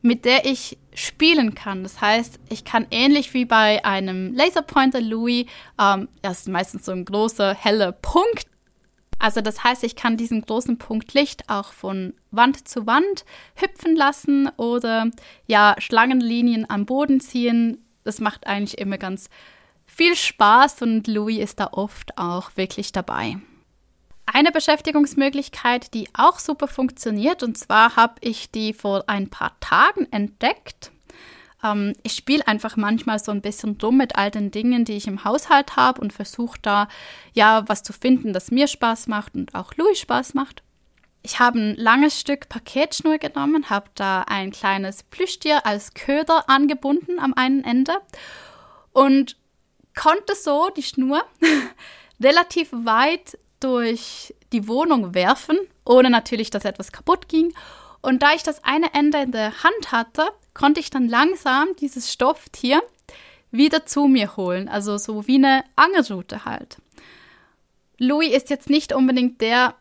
mit 0.00 0.24
der 0.24 0.44
ich 0.44 0.78
spielen 0.94 1.54
kann. 1.54 1.82
Das 1.82 2.00
heißt, 2.00 2.38
ich 2.48 2.64
kann 2.64 2.86
ähnlich 2.90 3.34
wie 3.34 3.44
bei 3.44 3.84
einem 3.84 4.32
Laserpointer 4.34 5.00
Louis, 5.00 5.46
ähm, 5.80 6.08
das 6.22 6.40
ist 6.40 6.48
meistens 6.48 6.86
so 6.86 6.92
ein 6.92 7.04
großer, 7.04 7.54
heller 7.54 7.92
Punkt. 7.92 8.46
Also 9.18 9.40
das 9.40 9.62
heißt, 9.62 9.84
ich 9.84 9.96
kann 9.96 10.16
diesen 10.16 10.42
großen 10.42 10.78
Punkt 10.78 11.14
Licht 11.14 11.48
auch 11.48 11.72
von 11.72 12.14
Wand 12.30 12.66
zu 12.68 12.86
Wand 12.86 13.24
hüpfen 13.54 13.96
lassen 13.96 14.48
oder 14.56 15.10
ja, 15.46 15.76
Schlangenlinien 15.78 16.68
am 16.68 16.86
Boden 16.86 17.20
ziehen. 17.20 17.84
Das 18.04 18.20
macht 18.20 18.46
eigentlich 18.46 18.78
immer 18.78 18.98
ganz 18.98 19.30
viel 19.86 20.16
Spaß 20.16 20.82
und 20.82 21.06
Louis 21.06 21.38
ist 21.38 21.60
da 21.60 21.68
oft 21.72 22.18
auch 22.18 22.50
wirklich 22.56 22.92
dabei. 22.92 23.38
Eine 24.34 24.50
Beschäftigungsmöglichkeit, 24.50 25.94
die 25.94 26.08
auch 26.12 26.40
super 26.40 26.66
funktioniert, 26.66 27.44
und 27.44 27.56
zwar 27.56 27.94
habe 27.94 28.14
ich 28.20 28.50
die 28.50 28.74
vor 28.74 29.04
ein 29.06 29.30
paar 29.30 29.58
Tagen 29.60 30.08
entdeckt. 30.10 30.90
Ähm, 31.62 31.92
ich 32.02 32.14
spiele 32.14 32.46
einfach 32.48 32.76
manchmal 32.76 33.20
so 33.20 33.30
ein 33.30 33.42
bisschen 33.42 33.78
dumm 33.78 33.96
mit 33.96 34.16
all 34.16 34.32
den 34.32 34.50
Dingen, 34.50 34.84
die 34.84 34.94
ich 34.94 35.06
im 35.06 35.22
Haushalt 35.22 35.76
habe 35.76 36.00
und 36.00 36.12
versuche 36.12 36.58
da 36.60 36.88
ja 37.32 37.62
was 37.68 37.84
zu 37.84 37.92
finden, 37.92 38.32
das 38.32 38.50
mir 38.50 38.66
Spaß 38.66 39.06
macht 39.06 39.36
und 39.36 39.54
auch 39.54 39.72
Louis 39.76 40.00
Spaß 40.00 40.34
macht. 40.34 40.64
Ich 41.22 41.38
habe 41.38 41.58
ein 41.60 41.76
langes 41.76 42.20
Stück 42.20 42.48
Paketschnur 42.48 43.18
genommen, 43.18 43.70
habe 43.70 43.86
da 43.94 44.22
ein 44.22 44.50
kleines 44.50 45.04
Plüschtier 45.04 45.64
als 45.64 45.94
Köder 45.94 46.50
angebunden 46.50 47.20
am 47.20 47.34
einen 47.34 47.62
Ende 47.62 47.94
und 48.92 49.36
konnte 49.94 50.34
so 50.34 50.70
die 50.76 50.82
Schnur 50.82 51.22
relativ 52.20 52.72
weit 52.72 53.38
durch 53.60 54.34
die 54.52 54.68
Wohnung 54.68 55.14
werfen, 55.14 55.58
ohne 55.84 56.10
natürlich, 56.10 56.50
dass 56.50 56.64
etwas 56.64 56.92
kaputt 56.92 57.28
ging. 57.28 57.54
Und 58.02 58.22
da 58.22 58.34
ich 58.34 58.42
das 58.42 58.62
eine 58.64 58.92
Ende 58.92 59.22
in 59.22 59.32
der 59.32 59.62
Hand 59.62 59.92
hatte, 59.92 60.28
konnte 60.52 60.80
ich 60.80 60.90
dann 60.90 61.08
langsam 61.08 61.68
dieses 61.80 62.12
Stofftier 62.12 62.82
wieder 63.50 63.86
zu 63.86 64.06
mir 64.06 64.36
holen. 64.36 64.68
Also 64.68 64.98
so 64.98 65.26
wie 65.26 65.36
eine 65.36 65.64
Angelrute 65.76 66.44
halt. 66.44 66.76
Louis 67.98 68.32
ist 68.32 68.50
jetzt 68.50 68.68
nicht 68.68 68.92
unbedingt 68.92 69.40
der, 69.40 69.74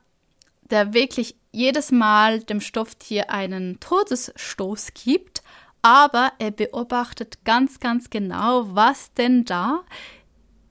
der 0.69 0.93
wirklich 0.93 1.35
jedes 1.51 1.91
Mal 1.91 2.39
dem 2.41 2.61
Stofftier 2.61 3.29
einen 3.29 3.79
Todesstoß 3.79 4.93
gibt, 4.93 5.43
aber 5.81 6.31
er 6.39 6.51
beobachtet 6.51 7.43
ganz, 7.43 7.79
ganz 7.79 8.09
genau, 8.09 8.73
was 8.73 9.13
denn 9.13 9.45
da 9.45 9.83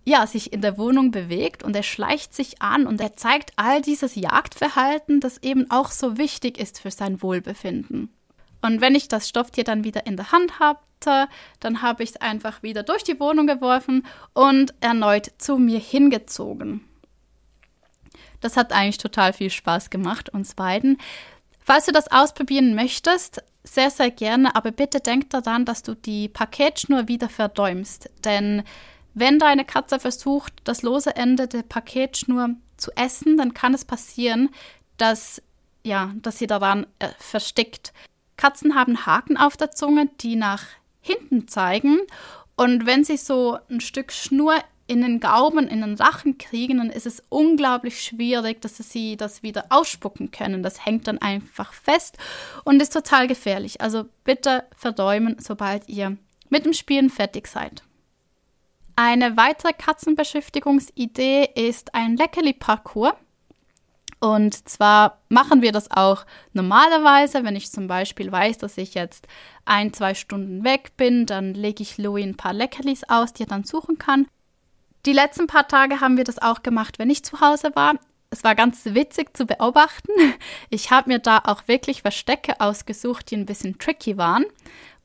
ja, 0.04 0.26
sich 0.26 0.52
in 0.52 0.60
der 0.60 0.78
Wohnung 0.78 1.10
bewegt 1.10 1.62
und 1.62 1.76
er 1.76 1.82
schleicht 1.82 2.34
sich 2.34 2.60
an 2.60 2.86
und 2.86 3.00
er 3.00 3.16
zeigt 3.16 3.52
all 3.56 3.82
dieses 3.82 4.14
Jagdverhalten, 4.14 5.20
das 5.20 5.38
eben 5.42 5.70
auch 5.70 5.90
so 5.90 6.18
wichtig 6.18 6.58
ist 6.58 6.80
für 6.80 6.90
sein 6.90 7.22
Wohlbefinden. 7.22 8.10
Und 8.62 8.80
wenn 8.80 8.94
ich 8.94 9.08
das 9.08 9.28
Stofftier 9.28 9.64
dann 9.64 9.84
wieder 9.84 10.06
in 10.06 10.16
der 10.16 10.32
Hand 10.32 10.58
hatte, 10.58 11.28
dann 11.60 11.82
habe 11.82 12.02
ich 12.02 12.10
es 12.10 12.16
einfach 12.16 12.62
wieder 12.62 12.82
durch 12.82 13.04
die 13.04 13.18
Wohnung 13.18 13.46
geworfen 13.46 14.06
und 14.34 14.74
erneut 14.80 15.32
zu 15.38 15.58
mir 15.58 15.78
hingezogen. 15.78 16.84
Das 18.40 18.56
hat 18.56 18.72
eigentlich 18.72 18.98
total 18.98 19.32
viel 19.32 19.50
Spaß 19.50 19.90
gemacht, 19.90 20.28
uns 20.28 20.54
beiden. 20.54 20.98
Falls 21.64 21.86
du 21.86 21.92
das 21.92 22.10
ausprobieren 22.10 22.74
möchtest, 22.74 23.42
sehr, 23.64 23.90
sehr 23.90 24.10
gerne, 24.10 24.56
aber 24.56 24.72
bitte 24.72 25.00
denk 25.00 25.30
daran, 25.30 25.64
dass 25.64 25.84
du 25.84 25.94
die 25.94 26.28
Paketschnur 26.28 27.06
wieder 27.06 27.28
verdäumst, 27.28 28.10
denn 28.24 28.64
wenn 29.14 29.38
deine 29.38 29.64
Katze 29.64 29.98
versucht, 30.00 30.54
das 30.64 30.82
lose 30.82 31.14
Ende 31.16 31.48
der 31.48 31.62
Paketschnur 31.62 32.50
zu 32.76 32.90
essen, 32.96 33.36
dann 33.36 33.54
kann 33.54 33.74
es 33.74 33.84
passieren, 33.84 34.50
dass, 34.96 35.42
ja, 35.84 36.12
dass 36.16 36.38
sie 36.38 36.46
daran 36.46 36.86
äh, 36.98 37.08
verstickt. 37.18 37.92
Katzen 38.36 38.74
haben 38.74 39.06
Haken 39.06 39.36
auf 39.36 39.56
der 39.56 39.70
Zunge, 39.70 40.08
die 40.20 40.36
nach 40.36 40.64
hinten 41.00 41.48
zeigen. 41.48 42.00
Und 42.56 42.86
wenn 42.86 43.04
sie 43.04 43.16
so 43.16 43.58
ein 43.70 43.80
Stück 43.80 44.12
Schnur 44.12 44.54
in 44.86 45.00
den 45.00 45.20
Gaumen, 45.20 45.68
in 45.68 45.80
den 45.80 45.94
Rachen 45.94 46.38
kriegen, 46.38 46.78
dann 46.78 46.90
ist 46.90 47.06
es 47.06 47.22
unglaublich 47.28 48.02
schwierig, 48.02 48.60
dass 48.60 48.76
sie 48.76 49.16
das 49.16 49.42
wieder 49.42 49.66
ausspucken 49.70 50.30
können. 50.30 50.62
Das 50.62 50.84
hängt 50.84 51.06
dann 51.06 51.18
einfach 51.18 51.72
fest 51.72 52.18
und 52.64 52.82
ist 52.82 52.92
total 52.92 53.26
gefährlich. 53.26 53.80
Also 53.80 54.04
bitte 54.24 54.64
verdäumen, 54.76 55.36
sobald 55.38 55.88
ihr 55.88 56.16
mit 56.50 56.64
dem 56.64 56.72
Spielen 56.72 57.10
fertig 57.10 57.46
seid. 57.46 57.82
Eine 58.96 59.36
weitere 59.36 59.72
Katzenbeschäftigungsidee 59.72 61.48
ist 61.54 61.94
ein 61.94 62.16
Leckerli-Parcours. 62.16 63.14
Und 64.20 64.68
zwar 64.68 65.18
machen 65.28 65.62
wir 65.62 65.72
das 65.72 65.90
auch 65.90 66.24
normalerweise, 66.52 67.42
wenn 67.42 67.56
ich 67.56 67.72
zum 67.72 67.88
Beispiel 67.88 68.30
weiß, 68.30 68.58
dass 68.58 68.78
ich 68.78 68.94
jetzt 68.94 69.26
ein, 69.64 69.92
zwei 69.92 70.14
Stunden 70.14 70.62
weg 70.62 70.92
bin, 70.96 71.26
dann 71.26 71.54
lege 71.54 71.82
ich 71.82 71.98
Louis 71.98 72.24
ein 72.24 72.36
paar 72.36 72.52
Leckerlis 72.52 73.02
aus, 73.08 73.32
die 73.32 73.42
er 73.42 73.48
dann 73.48 73.64
suchen 73.64 73.98
kann. 73.98 74.28
Die 75.06 75.12
letzten 75.12 75.48
paar 75.48 75.66
Tage 75.66 76.00
haben 76.00 76.16
wir 76.16 76.22
das 76.22 76.40
auch 76.40 76.62
gemacht, 76.62 77.00
wenn 77.00 77.10
ich 77.10 77.24
zu 77.24 77.40
Hause 77.40 77.72
war. 77.74 77.96
Es 78.30 78.44
war 78.44 78.54
ganz 78.54 78.84
witzig 78.84 79.36
zu 79.36 79.46
beobachten. 79.46 80.12
Ich 80.70 80.90
habe 80.90 81.10
mir 81.10 81.18
da 81.18 81.38
auch 81.44 81.66
wirklich 81.66 82.02
Verstecke 82.02 82.60
ausgesucht, 82.60 83.30
die 83.30 83.36
ein 83.36 83.46
bisschen 83.46 83.78
tricky 83.78 84.16
waren, 84.16 84.44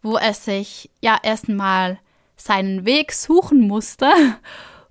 wo 0.03 0.15
er 0.15 0.33
sich 0.33 0.91
ja 1.01 1.17
erstmal 1.21 1.99
seinen 2.37 2.85
Weg 2.85 3.11
suchen 3.11 3.67
musste, 3.67 4.09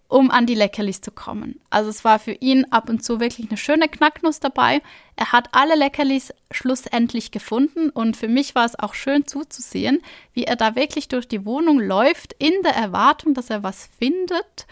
um 0.09 0.31
an 0.31 0.47
die 0.47 0.55
Leckerlis 0.55 1.01
zu 1.01 1.11
kommen. 1.11 1.61
Also 1.71 1.91
es 1.91 2.05
war 2.05 2.19
für 2.19 2.33
ihn 2.33 2.65
ab 2.71 2.89
und 2.89 3.03
zu 3.03 3.19
wirklich 3.19 3.49
eine 3.49 3.57
schöne 3.57 3.89
Knacknuss 3.89 4.41
dabei. 4.41 4.83
Er 5.17 5.33
hat 5.33 5.49
alle 5.53 5.75
Leckerlis 5.75 6.33
schlussendlich 6.51 7.31
gefunden 7.31 7.91
und 7.91 8.17
für 8.17 8.29
mich 8.29 8.55
war 8.55 8.65
es 8.65 8.79
auch 8.79 8.95
schön 8.95 9.27
zuzusehen, 9.27 10.03
wie 10.33 10.45
er 10.45 10.57
da 10.57 10.77
wirklich 10.77 11.09
durch 11.09 11.27
die 11.27 11.45
Wohnung 11.45 11.81
läuft, 11.81 12.35
in 12.39 12.53
der 12.63 12.77
Erwartung, 12.77 13.35
dass 13.35 13.51
er 13.51 13.63
was 13.63 13.89
findet. 13.99 14.67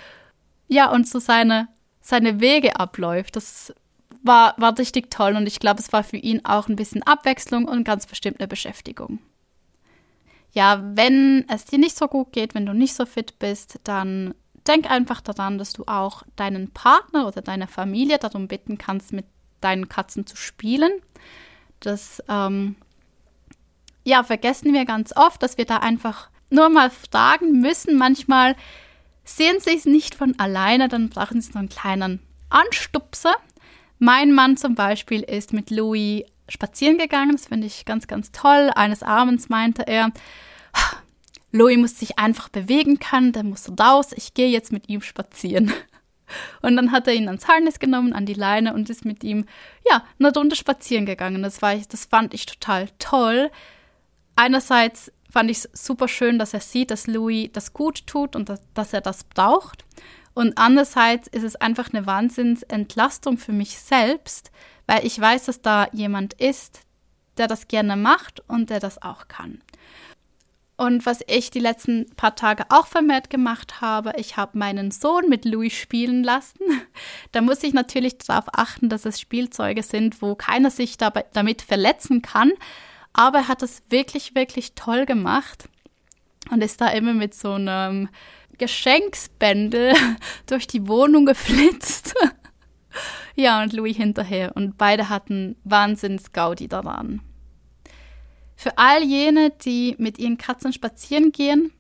Ja, 0.69 0.91
und 0.91 1.09
so 1.09 1.19
seine, 1.19 1.69
seine 2.01 2.41
Wege 2.41 2.79
abläuft. 2.79 3.37
Das 3.37 3.75
war, 4.23 4.55
war 4.57 4.79
richtig 4.79 5.11
toll 5.11 5.37
und 5.37 5.47
ich 5.47 5.59
glaube, 5.59 5.81
es 5.81 5.93
war 5.93 6.05
für 6.05 6.17
ihn 6.17 6.45
auch 6.45 6.69
ein 6.69 6.77
bisschen 6.77 7.03
Abwechslung 7.03 7.67
und 7.67 7.85
ganz 7.85 8.07
bestimmt 8.07 8.41
eine 8.41 8.49
Beschäftigung 8.49 9.19
ja, 10.55 10.81
wenn 10.95 11.45
es 11.49 11.65
dir 11.65 11.79
nicht 11.79 11.97
so 11.97 12.07
gut 12.07 12.33
geht, 12.33 12.55
wenn 12.55 12.65
du 12.65 12.73
nicht 12.73 12.95
so 12.95 13.07
fit 13.07 13.39
bist, 13.39 13.81
dann 13.85 14.35
denk 14.67 14.91
einfach 14.91 15.21
daran, 15.21 15.59
dass 15.59 15.73
du 15.73 15.85
auch 15.87 16.23
deinen 16.37 16.71
Partner 16.71 17.27
oder 17.27 17.43
deine 17.43 17.67
Familie 17.67 18.19
darum 18.19 18.49
bitten 18.49 18.79
kannst, 18.79 19.13
mit 19.13 19.27
deinen 19.61 19.89
Katzen 19.89 20.27
zu 20.27 20.37
spielen. 20.37 20.93
Das 21.81 22.23
ähm, 22.29 22.77
ja, 24.05 24.23
vergessen 24.23 24.73
wir 24.73 24.85
ganz 24.85 25.15
oft, 25.17 25.43
dass 25.43 25.59
wir 25.59 25.65
da 25.65 25.79
einfach 25.79 26.31
nur 26.51 26.69
mal 26.69 26.91
fragen 26.91 27.61
müssen. 27.61 27.97
Manchmal 27.97 28.55
sehen 29.25 29.57
sie 29.59 29.77
es 29.77 29.87
nicht 29.87 30.15
von 30.15 30.39
alleine, 30.39 30.89
dann 30.89 31.09
brauchen 31.09 31.41
sie 31.41 31.53
so 31.53 31.59
einen 31.59 31.69
kleinen 31.69 32.21
Anstupser. 32.49 33.35
Mein 33.99 34.33
Mann 34.33 34.57
zum 34.57 34.75
Beispiel 34.75 35.23
ist 35.23 35.53
mit 35.53 35.71
Louis 35.71 36.25
spazieren 36.49 36.99
gegangen. 36.99 37.33
Das 37.33 37.47
finde 37.47 37.67
ich 37.67 37.85
ganz, 37.85 38.07
ganz 38.07 38.33
toll. 38.33 38.71
Eines 38.75 39.03
Abends 39.03 39.49
meinte 39.49 39.87
er, 39.87 40.13
Louis 41.53 41.79
muss 41.79 41.99
sich 41.99 42.19
einfach 42.19 42.49
bewegen 42.49 42.99
können, 42.99 43.33
der 43.33 43.45
muss 43.45 43.71
raus, 43.79 44.11
ich 44.17 44.35
gehe 44.35 44.49
jetzt 44.49 44.73
mit 44.73 44.89
ihm 44.89 45.01
spazieren. 45.01 45.73
Und 46.63 46.77
dann 46.77 46.91
hat 46.91 47.07
er 47.07 47.15
ihn 47.15 47.29
ans 47.29 47.47
Harness 47.47 47.79
genommen, 47.79 48.13
an 48.13 48.27
die 48.27 48.35
Leine 48.35 48.75
und 48.75 48.91
ist 48.91 49.05
mit 49.05 49.23
ihm, 49.23 49.47
ja, 49.89 50.03
eine 50.19 50.33
Runde 50.33 50.57
spazieren 50.57 51.07
gegangen. 51.07 51.43
Das, 51.43 51.63
war, 51.63 51.77
das 51.77 52.07
fand 52.07 52.35
ich 52.35 52.47
total 52.47 52.89
toll. 52.99 53.51
Einerseits 54.35 55.13
fand 55.31 55.51
ich 55.51 55.59
es 55.59 55.71
super 55.73 56.09
schön, 56.09 56.39
dass 56.39 56.55
er 56.55 56.61
sieht, 56.61 56.91
dass 56.91 57.07
Louis 57.07 57.51
das 57.53 57.73
gut 57.73 58.07
tut 58.07 58.35
und 58.37 58.49
dass, 58.49 58.61
dass 58.73 58.93
er 58.93 59.01
das 59.01 59.25
braucht. 59.25 59.85
Und 60.33 60.59
andererseits 60.59 61.29
ist 61.29 61.45
es 61.45 61.57
einfach 61.57 61.93
eine 61.93 62.07
Wahnsinnsentlastung 62.07 63.39
für 63.39 63.53
mich 63.53 63.79
selbst, 63.79 64.51
weil 64.87 65.07
ich 65.07 65.21
weiß, 65.21 65.47
dass 65.47 65.63
da 65.63 65.89
jemand 65.93 66.35
ist, 66.35 66.81
der 67.37 67.49
das 67.49 67.69
gerne 67.69 67.97
macht 67.97 68.43
und 68.49 68.71
der 68.71 68.81
das 68.81 69.03
auch 69.03 69.29
kann. 69.29 69.61
Und 70.77 71.07
was 71.07 71.21
ich 71.29 71.51
die 71.51 71.61
letzten 71.61 72.07
paar 72.17 72.35
Tage 72.35 72.65
auch 72.71 72.87
vermehrt 72.89 73.31
gemacht 73.31 73.81
habe, 73.81 74.13
ich 74.17 74.37
habe 74.37 74.59
meinen 74.59 74.91
Sohn 74.91 75.29
mit 75.29 75.45
Louis 75.45 75.73
spielen 75.73 76.25
lassen. 76.25 76.59
Da 77.33 77.41
muss 77.41 77.65
ich 77.65 77.75
natürlich 77.75 78.19
darauf 78.19 78.45
achten, 78.53 78.89
dass 78.89 79.05
es 79.05 79.21
Spielzeuge 79.21 79.83
sind, 79.83 80.23
wo 80.23 80.37
keiner 80.37 80.71
sich 80.71 80.97
dabei, 80.97 81.25
damit 81.33 81.63
verletzen 81.63 82.23
kann. 82.23 82.53
Aber 83.13 83.39
er 83.39 83.49
hat 83.49 83.63
es 83.63 83.83
wirklich, 83.91 84.37
wirklich 84.37 84.75
toll 84.75 85.05
gemacht 85.05 85.69
und 86.51 86.63
ist 86.63 86.81
da 86.81 86.89
immer 86.89 87.13
mit 87.13 87.35
so 87.35 87.55
einem 87.55 88.09
Geschenksbändel 88.59 89.95
durch 90.47 90.69
die 90.69 90.87
Wohnung 90.87 91.27
geflitzt. 91.27 92.15
Ja, 93.35 93.63
und 93.63 93.73
Louis 93.73 93.97
hinterher. 93.97 94.53
Und 94.55 94.79
beide 94.79 95.09
hatten 95.09 95.57
Wahnsinns 95.65 96.33
Gaudi 96.33 96.69
daran. 96.69 97.21
Für 98.57 98.79
all 98.79 99.03
jene, 99.03 99.51
die 99.51 99.97
mit 99.99 100.19
ihren 100.19 100.39
Katzen 100.39 100.73
spazieren 100.73 101.33
gehen, 101.33 101.73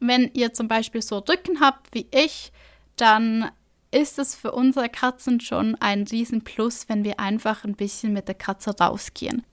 wenn 0.00 0.30
ihr 0.34 0.52
zum 0.52 0.68
Beispiel 0.68 1.02
so 1.02 1.18
Rücken 1.18 1.60
habt 1.60 1.94
wie 1.94 2.06
ich, 2.10 2.52
dann 2.96 3.50
ist 3.90 4.18
es 4.18 4.34
für 4.34 4.52
unsere 4.52 4.88
Katzen 4.88 5.40
schon 5.40 5.74
ein 5.76 6.02
Riesenplus, 6.02 6.88
wenn 6.88 7.04
wir 7.04 7.18
einfach 7.18 7.64
ein 7.64 7.74
bisschen 7.74 8.12
mit 8.12 8.28
der 8.28 8.34
Katze 8.34 8.76
rausgehen. 8.78 9.44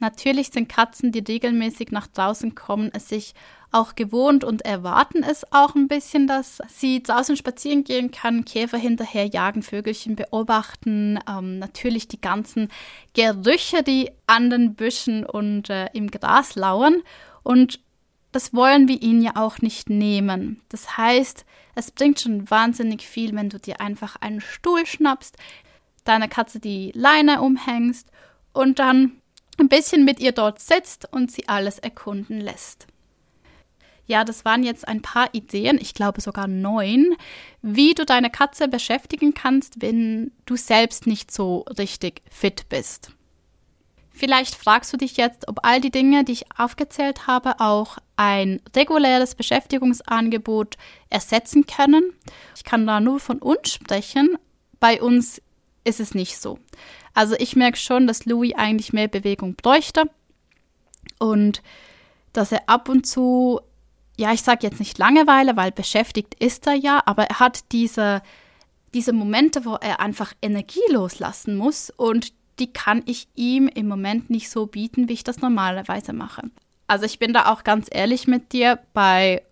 Natürlich 0.00 0.48
sind 0.48 0.68
Katzen, 0.68 1.12
die 1.12 1.20
regelmäßig 1.20 1.90
nach 1.90 2.06
draußen 2.06 2.54
kommen, 2.54 2.90
es 2.92 3.08
sich 3.08 3.34
auch 3.74 3.96
gewohnt 3.96 4.44
und 4.44 4.62
erwarten 4.62 5.24
es 5.24 5.50
auch 5.52 5.74
ein 5.74 5.88
bisschen, 5.88 6.28
dass 6.28 6.58
sie 6.68 7.02
draußen 7.02 7.36
spazieren 7.36 7.82
gehen 7.82 8.12
kann, 8.12 8.44
Käfer 8.44 8.78
hinterher 8.78 9.26
jagen, 9.26 9.62
Vögelchen 9.62 10.14
beobachten, 10.14 11.18
ähm, 11.28 11.58
natürlich 11.58 12.06
die 12.06 12.20
ganzen 12.20 12.68
Gerüche, 13.14 13.82
die 13.82 14.10
an 14.26 14.48
den 14.48 14.74
Büschen 14.74 15.26
und 15.26 15.70
äh, 15.70 15.88
im 15.92 16.10
Gras 16.10 16.54
lauern. 16.54 17.02
Und 17.42 17.80
das 18.30 18.54
wollen 18.54 18.88
wir 18.88 19.02
ihnen 19.02 19.22
ja 19.22 19.32
auch 19.34 19.58
nicht 19.58 19.90
nehmen. 19.90 20.60
Das 20.68 20.96
heißt, 20.96 21.44
es 21.74 21.90
bringt 21.90 22.20
schon 22.20 22.48
wahnsinnig 22.50 23.06
viel, 23.06 23.34
wenn 23.34 23.50
du 23.50 23.58
dir 23.58 23.80
einfach 23.80 24.16
einen 24.16 24.40
Stuhl 24.40 24.86
schnappst, 24.86 25.36
deiner 26.04 26.28
Katze 26.28 26.60
die 26.60 26.92
Leine 26.94 27.40
umhängst 27.40 28.10
und 28.52 28.78
dann 28.78 29.20
ein 29.58 29.68
bisschen 29.68 30.04
mit 30.04 30.20
ihr 30.20 30.32
dort 30.32 30.60
sitzt 30.60 31.06
und 31.12 31.30
sie 31.30 31.48
alles 31.48 31.78
erkunden 31.78 32.40
lässt. 32.40 32.86
Ja, 34.06 34.24
das 34.24 34.44
waren 34.44 34.62
jetzt 34.62 34.86
ein 34.86 35.00
paar 35.00 35.30
Ideen, 35.32 35.78
ich 35.80 35.94
glaube 35.94 36.20
sogar 36.20 36.46
neun, 36.46 37.16
wie 37.62 37.94
du 37.94 38.04
deine 38.04 38.28
Katze 38.28 38.68
beschäftigen 38.68 39.32
kannst, 39.32 39.80
wenn 39.80 40.32
du 40.44 40.56
selbst 40.56 41.06
nicht 41.06 41.30
so 41.30 41.64
richtig 41.78 42.20
fit 42.30 42.68
bist. 42.68 43.12
Vielleicht 44.16 44.54
fragst 44.54 44.92
du 44.92 44.96
dich 44.96 45.16
jetzt, 45.16 45.48
ob 45.48 45.64
all 45.64 45.80
die 45.80 45.90
Dinge, 45.90 46.22
die 46.22 46.32
ich 46.32 46.44
aufgezählt 46.56 47.26
habe, 47.26 47.58
auch 47.58 47.98
ein 48.14 48.60
reguläres 48.76 49.34
Beschäftigungsangebot 49.34 50.76
ersetzen 51.10 51.66
können. 51.66 52.12
Ich 52.54 52.62
kann 52.62 52.86
da 52.86 53.00
nur 53.00 53.18
von 53.18 53.40
uns 53.40 53.72
sprechen. 53.72 54.36
Bei 54.78 55.02
uns 55.02 55.42
ist 55.84 56.00
es 56.00 56.14
nicht 56.14 56.38
so. 56.38 56.58
Also 57.12 57.36
ich 57.38 57.56
merke 57.56 57.78
schon, 57.78 58.06
dass 58.06 58.26
Louis 58.26 58.54
eigentlich 58.56 58.92
mehr 58.92 59.08
Bewegung 59.08 59.54
bräuchte 59.54 60.10
und 61.18 61.62
dass 62.32 62.52
er 62.52 62.68
ab 62.68 62.88
und 62.88 63.06
zu, 63.06 63.60
ja, 64.16 64.32
ich 64.32 64.42
sage 64.42 64.66
jetzt 64.66 64.80
nicht 64.80 64.98
Langeweile, 64.98 65.56
weil 65.56 65.70
beschäftigt 65.70 66.34
ist 66.34 66.66
er 66.66 66.74
ja, 66.74 67.02
aber 67.06 67.24
er 67.24 67.38
hat 67.38 67.72
diese, 67.72 68.22
diese 68.92 69.12
Momente, 69.12 69.64
wo 69.64 69.74
er 69.76 70.00
einfach 70.00 70.32
Energie 70.42 70.80
loslassen 70.90 71.56
muss 71.56 71.90
und 71.90 72.32
die 72.58 72.72
kann 72.72 73.02
ich 73.06 73.28
ihm 73.34 73.68
im 73.68 73.88
Moment 73.88 74.30
nicht 74.30 74.50
so 74.50 74.66
bieten, 74.66 75.08
wie 75.08 75.14
ich 75.14 75.24
das 75.24 75.40
normalerweise 75.40 76.12
mache. 76.12 76.42
Also 76.86 77.06
ich 77.06 77.18
bin 77.18 77.32
da 77.32 77.52
auch 77.52 77.64
ganz 77.64 77.88
ehrlich 77.90 78.26
mit 78.26 78.52
dir, 78.52 78.78
bei 78.92 79.42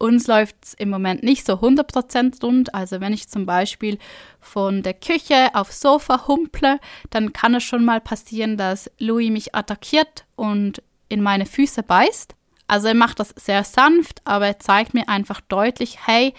uns 0.00 0.26
läuft 0.26 0.56
es 0.62 0.74
im 0.74 0.88
Moment 0.88 1.22
nicht 1.22 1.44
so 1.44 1.54
100% 1.54 2.42
rund. 2.42 2.74
Also 2.74 3.00
wenn 3.00 3.12
ich 3.12 3.28
zum 3.28 3.44
Beispiel 3.44 3.98
von 4.40 4.82
der 4.82 4.94
Küche 4.94 5.54
aufs 5.54 5.80
Sofa 5.80 6.26
humple, 6.26 6.80
dann 7.10 7.34
kann 7.34 7.54
es 7.54 7.64
schon 7.64 7.84
mal 7.84 8.00
passieren, 8.00 8.56
dass 8.56 8.90
Louis 8.98 9.30
mich 9.30 9.54
attackiert 9.54 10.24
und 10.36 10.82
in 11.10 11.20
meine 11.20 11.44
Füße 11.44 11.82
beißt. 11.82 12.34
Also 12.66 12.88
er 12.88 12.94
macht 12.94 13.20
das 13.20 13.34
sehr 13.36 13.62
sanft, 13.62 14.22
aber 14.24 14.46
er 14.46 14.58
zeigt 14.58 14.94
mir 14.94 15.08
einfach 15.08 15.42
deutlich, 15.42 16.06
hey, 16.06 16.32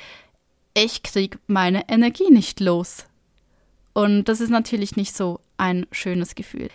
ich 0.74 1.04
krieg 1.04 1.38
meine 1.46 1.88
Energie 1.88 2.32
nicht 2.32 2.60
los. 2.62 3.06
Und 3.94 4.24
das 4.26 4.42
ist 4.42 4.50
natürlich 4.50 4.96
nicht 4.96 5.16
so 5.16 5.40
ein 5.58 5.86
schönes 5.92 6.34
Gefühl. 6.34 6.70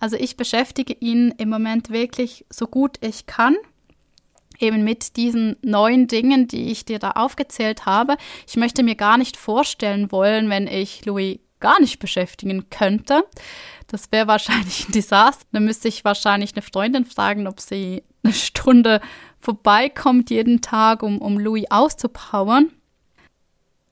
Also 0.00 0.16
ich 0.16 0.36
beschäftige 0.36 0.94
ihn 0.94 1.32
im 1.38 1.48
Moment 1.48 1.90
wirklich 1.90 2.44
so 2.50 2.66
gut 2.66 2.96
ich 3.02 3.26
kann 3.26 3.56
eben 4.58 4.84
mit 4.84 5.16
diesen 5.16 5.56
neuen 5.62 6.06
Dingen, 6.08 6.48
die 6.48 6.70
ich 6.70 6.84
dir 6.84 6.98
da 6.98 7.12
aufgezählt 7.12 7.86
habe. 7.86 8.16
Ich 8.46 8.56
möchte 8.56 8.82
mir 8.82 8.94
gar 8.94 9.18
nicht 9.18 9.36
vorstellen 9.36 10.12
wollen, 10.12 10.50
wenn 10.50 10.66
ich 10.66 11.04
Louis 11.04 11.38
gar 11.60 11.80
nicht 11.80 11.98
beschäftigen 11.98 12.68
könnte. 12.70 13.24
Das 13.86 14.12
wäre 14.12 14.26
wahrscheinlich 14.26 14.88
ein 14.88 14.92
Desaster. 14.92 15.46
Dann 15.52 15.64
müsste 15.64 15.88
ich 15.88 16.04
wahrscheinlich 16.04 16.52
eine 16.54 16.62
Freundin 16.62 17.04
fragen, 17.04 17.46
ob 17.46 17.60
sie 17.60 18.02
eine 18.22 18.32
Stunde 18.32 19.00
vorbeikommt 19.40 20.30
jeden 20.30 20.60
Tag, 20.60 21.02
um, 21.02 21.18
um 21.18 21.38
Louis 21.38 21.66
auszupowern. 21.70 22.70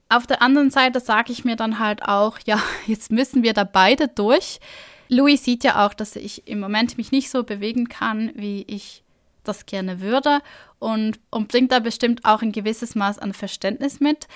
Auf 0.09 0.27
der 0.27 0.43
anderen 0.43 0.71
Seite 0.71 1.01
sage 1.01 1.33
ich 1.33 1.45
mir 1.45 1.57
dann 1.57 1.79
halt 1.79 2.03
auch, 2.03 2.39
ja, 2.45 2.63
jetzt 2.87 3.11
müssen 3.11 3.43
wir 3.43 3.55
da 3.55 3.65
beide 3.65 4.09
durch. 4.09 4.61
Louis 5.09 5.45
sieht 5.45 5.65
ja 5.65 5.87
auch, 5.87 5.95
dass 5.95 6.17
ich 6.17 6.49
im 6.49 6.61
Moment 6.61 6.97
mich 6.97 7.13
nicht 7.13 7.31
so 7.31 7.45
bewegen 7.45 7.89
kann, 7.89 8.33
wie 8.35 8.63
ich 8.63 9.02
das 9.45 9.67
gerne 9.67 10.01
würde 10.01 10.41
und, 10.79 11.21
und 11.31 11.49
bringt 11.49 11.73
da 11.73 11.79
bestimmt 11.79 12.25
auch 12.25 12.43
ein 12.43 12.53
gewisses 12.53 12.95
Maß 12.95 13.19
an 13.19 13.33
Verständnis 13.33 14.01
mit. 14.01 14.29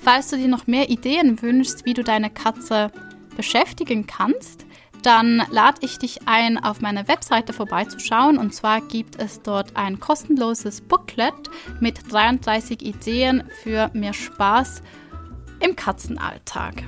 Falls 0.00 0.28
du 0.28 0.36
dir 0.36 0.48
noch 0.48 0.66
mehr 0.66 0.88
Ideen 0.88 1.42
wünschst, 1.42 1.84
wie 1.84 1.94
du 1.94 2.02
deine 2.04 2.30
Katze 2.30 2.90
beschäftigen 3.36 4.06
kannst, 4.06 4.66
dann 5.02 5.42
lade 5.50 5.78
ich 5.82 5.98
dich 5.98 6.26
ein, 6.26 6.62
auf 6.62 6.80
meiner 6.80 7.06
Webseite 7.08 7.52
vorbeizuschauen. 7.52 8.38
Und 8.38 8.54
zwar 8.54 8.80
gibt 8.80 9.16
es 9.16 9.42
dort 9.42 9.76
ein 9.76 10.00
kostenloses 10.00 10.80
Booklet 10.80 11.34
mit 11.80 12.12
33 12.12 12.82
Ideen 12.82 13.44
für 13.62 13.90
mehr 13.92 14.12
Spaß 14.12 14.82
im 15.60 15.76
Katzenalltag. 15.76 16.82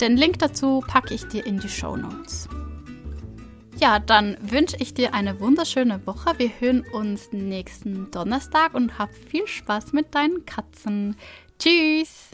Den 0.00 0.16
Link 0.16 0.38
dazu 0.38 0.82
packe 0.86 1.14
ich 1.14 1.26
dir 1.26 1.44
in 1.44 1.58
die 1.58 1.68
Show 1.68 1.96
Notes. 1.96 2.48
Ja, 3.80 4.00
dann 4.00 4.36
wünsche 4.40 4.76
ich 4.80 4.92
dir 4.92 5.14
eine 5.14 5.38
wunderschöne 5.38 6.04
Woche. 6.04 6.36
Wir 6.36 6.50
hören 6.58 6.84
uns 6.92 7.30
nächsten 7.30 8.10
Donnerstag 8.10 8.74
und 8.74 8.98
hab 8.98 9.14
viel 9.14 9.46
Spaß 9.46 9.92
mit 9.92 10.12
deinen 10.16 10.44
Katzen. 10.44 11.14
Tschüss! 11.60 12.27